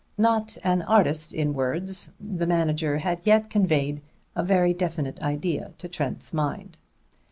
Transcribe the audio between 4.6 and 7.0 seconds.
definite idea to Trent's mind.